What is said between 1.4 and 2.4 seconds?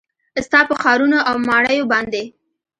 ماڼیو باندې